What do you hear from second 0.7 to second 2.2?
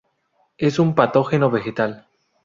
un patógeno vegetal.